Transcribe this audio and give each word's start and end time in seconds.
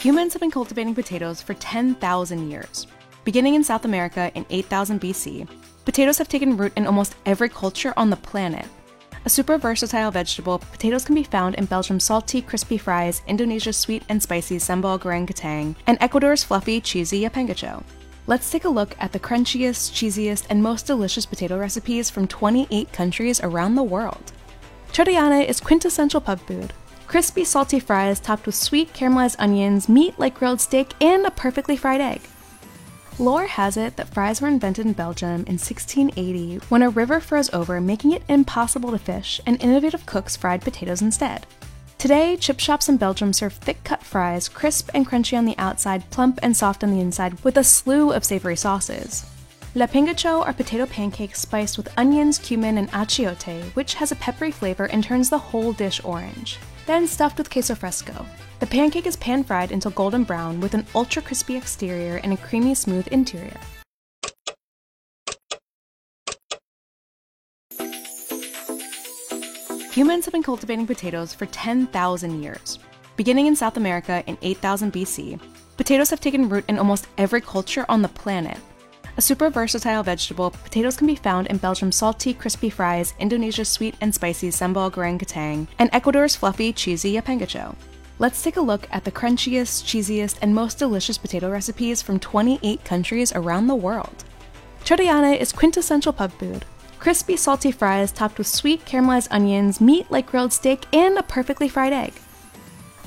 Humans 0.00 0.34
have 0.34 0.40
been 0.40 0.50
cultivating 0.50 0.94
potatoes 0.94 1.40
for 1.40 1.54
10,000 1.54 2.50
years. 2.50 2.86
Beginning 3.24 3.54
in 3.54 3.64
South 3.64 3.86
America 3.86 4.30
in 4.34 4.44
8000 4.50 5.00
BC, 5.00 5.48
potatoes 5.86 6.18
have 6.18 6.28
taken 6.28 6.56
root 6.56 6.74
in 6.76 6.86
almost 6.86 7.16
every 7.24 7.48
culture 7.48 7.94
on 7.96 8.10
the 8.10 8.16
planet. 8.16 8.66
A 9.24 9.30
super 9.30 9.56
versatile 9.56 10.10
vegetable, 10.10 10.58
potatoes 10.58 11.04
can 11.06 11.14
be 11.14 11.24
found 11.24 11.54
in 11.54 11.64
Belgium's 11.64 12.04
salty, 12.04 12.42
crispy 12.42 12.76
fries, 12.76 13.22
Indonesia's 13.26 13.78
sweet 13.78 14.04
and 14.10 14.22
spicy 14.22 14.58
sambal 14.58 15.00
goreng 15.00 15.26
kentang, 15.26 15.74
and 15.86 15.96
Ecuador's 16.00 16.44
fluffy, 16.44 16.80
cheesy 16.80 17.22
llapingacho. 17.22 17.82
Let's 18.26 18.50
take 18.50 18.66
a 18.66 18.68
look 18.68 18.94
at 19.00 19.12
the 19.12 19.18
crunchiest, 19.18 19.92
cheesiest, 19.92 20.44
and 20.50 20.62
most 20.62 20.86
delicious 20.86 21.24
potato 21.24 21.58
recipes 21.58 22.10
from 22.10 22.28
28 22.28 22.92
countries 22.92 23.40
around 23.40 23.76
the 23.76 23.82
world. 23.82 24.32
Chorrillana 24.92 25.46
is 25.46 25.58
quintessential 25.58 26.20
pub 26.20 26.38
food. 26.40 26.72
Crispy, 27.06 27.44
salty 27.44 27.78
fries 27.78 28.18
topped 28.18 28.46
with 28.46 28.56
sweet 28.56 28.92
caramelized 28.92 29.36
onions, 29.38 29.88
meat 29.88 30.18
like 30.18 30.34
grilled 30.34 30.60
steak, 30.60 30.92
and 31.00 31.24
a 31.24 31.30
perfectly 31.30 31.76
fried 31.76 32.00
egg. 32.00 32.20
Lore 33.18 33.46
has 33.46 33.76
it 33.76 33.96
that 33.96 34.12
fries 34.12 34.40
were 34.40 34.48
invented 34.48 34.86
in 34.86 34.92
Belgium 34.92 35.46
in 35.46 35.56
1680 35.56 36.56
when 36.68 36.82
a 36.82 36.90
river 36.90 37.20
froze 37.20 37.48
over, 37.52 37.80
making 37.80 38.10
it 38.10 38.24
impossible 38.28 38.90
to 38.90 38.98
fish, 38.98 39.40
and 39.46 39.62
innovative 39.62 40.04
cooks 40.04 40.36
fried 40.36 40.62
potatoes 40.62 41.00
instead. 41.00 41.46
Today, 41.96 42.36
chip 42.36 42.58
shops 42.58 42.88
in 42.88 42.96
Belgium 42.96 43.32
serve 43.32 43.54
thick 43.54 43.82
cut 43.84 44.02
fries, 44.02 44.48
crisp 44.48 44.90
and 44.92 45.06
crunchy 45.06 45.38
on 45.38 45.44
the 45.44 45.56
outside, 45.58 46.10
plump 46.10 46.40
and 46.42 46.56
soft 46.56 46.82
on 46.82 46.90
the 46.90 47.00
inside, 47.00 47.42
with 47.44 47.56
a 47.56 47.64
slew 47.64 48.12
of 48.12 48.24
savory 48.24 48.56
sauces. 48.56 49.24
Llapingacho 49.76 50.44
are 50.44 50.52
potato 50.52 50.86
pancakes 50.86 51.40
spiced 51.40 51.76
with 51.76 51.92
onions, 51.96 52.38
cumin, 52.38 52.78
and 52.78 52.90
achiote, 52.90 53.62
which 53.76 53.94
has 53.94 54.10
a 54.10 54.16
peppery 54.16 54.50
flavor 54.50 54.86
and 54.86 55.04
turns 55.04 55.30
the 55.30 55.38
whole 55.38 55.72
dish 55.72 56.00
orange. 56.02 56.58
Then 56.86 57.06
stuffed 57.08 57.38
with 57.38 57.50
queso 57.50 57.74
fresco. 57.74 58.24
The 58.60 58.66
pancake 58.66 59.06
is 59.06 59.16
pan 59.16 59.44
fried 59.44 59.72
until 59.72 59.90
golden 59.90 60.24
brown 60.24 60.60
with 60.60 60.72
an 60.72 60.86
ultra 60.94 61.20
crispy 61.20 61.56
exterior 61.56 62.20
and 62.22 62.32
a 62.32 62.36
creamy 62.36 62.74
smooth 62.74 63.08
interior. 63.08 63.58
Humans 69.92 70.26
have 70.26 70.32
been 70.32 70.42
cultivating 70.42 70.86
potatoes 70.86 71.34
for 71.34 71.46
10,000 71.46 72.42
years. 72.42 72.78
Beginning 73.16 73.46
in 73.46 73.56
South 73.56 73.78
America 73.78 74.22
in 74.26 74.36
8000 74.42 74.92
BC, 74.92 75.40
potatoes 75.78 76.10
have 76.10 76.20
taken 76.20 76.48
root 76.48 76.64
in 76.68 76.78
almost 76.78 77.08
every 77.16 77.40
culture 77.40 77.86
on 77.88 78.02
the 78.02 78.08
planet. 78.08 78.58
A 79.18 79.22
super 79.22 79.48
versatile 79.48 80.02
vegetable, 80.02 80.50
potatoes 80.50 80.98
can 80.98 81.06
be 81.06 81.16
found 81.16 81.46
in 81.46 81.56
Belgium's 81.56 81.96
salty, 81.96 82.34
crispy 82.34 82.68
fries, 82.68 83.14
Indonesia's 83.18 83.70
sweet 83.70 83.94
and 84.02 84.14
spicy 84.14 84.50
sambal 84.50 84.92
goreng 84.92 85.18
kentang, 85.18 85.68
and 85.78 85.88
Ecuador's 85.94 86.36
fluffy, 86.36 86.70
cheesy 86.70 87.14
llapingacho. 87.14 87.74
Let's 88.18 88.42
take 88.42 88.58
a 88.58 88.60
look 88.60 88.86
at 88.90 89.04
the 89.04 89.10
crunchiest, 89.10 89.84
cheesiest, 89.84 90.36
and 90.42 90.54
most 90.54 90.76
delicious 90.78 91.16
potato 91.16 91.50
recipes 91.50 92.02
from 92.02 92.20
28 92.20 92.84
countries 92.84 93.32
around 93.32 93.68
the 93.68 93.74
world. 93.74 94.24
Chorrillana 94.84 95.38
is 95.38 95.50
quintessential 95.50 96.12
pub 96.12 96.32
food. 96.32 96.66
Crispy, 96.98 97.38
salty 97.38 97.72
fries 97.72 98.12
topped 98.12 98.36
with 98.36 98.46
sweet 98.46 98.84
caramelized 98.84 99.28
onions, 99.30 99.80
meat 99.80 100.10
like 100.10 100.26
grilled 100.26 100.52
steak, 100.52 100.84
and 100.92 101.16
a 101.16 101.22
perfectly 101.22 101.70
fried 101.70 101.94
egg. 101.94 102.12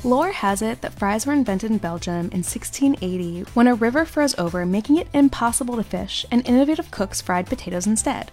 Lore 0.06 0.32
has 0.32 0.62
it 0.62 0.80
that 0.80 0.94
fries 0.94 1.26
were 1.26 1.34
invented 1.34 1.72
in 1.72 1.78
Belgium 1.78 2.30
in 2.32 2.40
1680 2.40 3.42
when 3.54 3.68
a 3.68 3.76
river 3.76 4.06
froze 4.06 4.34
over, 4.38 4.66
making 4.66 4.96
it 4.96 5.10
impossible 5.14 5.76
to 5.76 5.84
fish, 5.84 6.26
and 6.32 6.48
innovative 6.48 6.90
cooks 6.90 7.20
fried 7.20 7.48
potatoes 7.48 7.86
instead. 7.86 8.32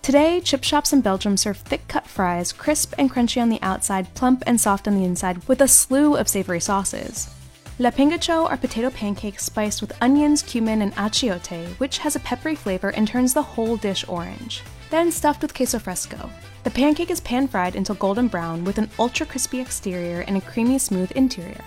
Today, 0.00 0.40
chip 0.40 0.62
shops 0.62 0.92
in 0.92 1.00
Belgium 1.00 1.36
serve 1.36 1.56
thick 1.56 1.88
cut 1.88 2.06
fries, 2.06 2.52
crisp 2.52 2.94
and 2.98 3.10
crunchy 3.12 3.42
on 3.42 3.48
the 3.48 3.60
outside, 3.62 4.14
plump 4.14 4.44
and 4.46 4.60
soft 4.60 4.86
on 4.86 4.94
the 4.94 5.04
inside, 5.04 5.46
with 5.48 5.60
a 5.60 5.66
slew 5.66 6.14
of 6.14 6.28
savory 6.28 6.60
sauces. 6.60 7.28
Llapingacho 7.78 8.50
are 8.50 8.56
potato 8.56 8.90
pancakes 8.90 9.44
spiced 9.44 9.80
with 9.80 9.96
onions, 10.02 10.42
cumin, 10.42 10.82
and 10.82 10.92
achiote, 10.96 11.78
which 11.78 11.98
has 11.98 12.16
a 12.16 12.20
peppery 12.20 12.56
flavor 12.56 12.88
and 12.88 13.06
turns 13.06 13.32
the 13.32 13.42
whole 13.42 13.76
dish 13.76 14.04
orange. 14.08 14.64
Then 14.90 15.12
stuffed 15.12 15.42
with 15.42 15.54
queso 15.54 15.78
fresco. 15.78 16.28
The 16.64 16.72
pancake 16.72 17.12
is 17.12 17.20
pan 17.20 17.46
fried 17.46 17.76
until 17.76 17.94
golden 17.94 18.26
brown 18.26 18.64
with 18.64 18.78
an 18.78 18.90
ultra 18.98 19.26
crispy 19.26 19.60
exterior 19.60 20.22
and 20.22 20.36
a 20.36 20.40
creamy 20.40 20.80
smooth 20.80 21.12
interior. 21.12 21.62